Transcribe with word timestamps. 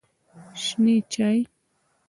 شنې 0.63 0.95
چای 1.13 1.39